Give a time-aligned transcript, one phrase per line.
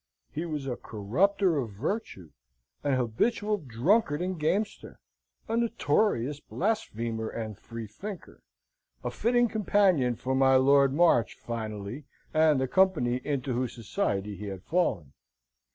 [0.31, 2.31] He was a corrupter of virtue,
[2.83, 4.97] an habitual drunkard and gamester,
[5.47, 8.41] a notorious blasphemer and freethinker,
[9.03, 14.47] a fitting companion for my Lord March, finally, and the company into whose society he
[14.47, 15.13] had fallen.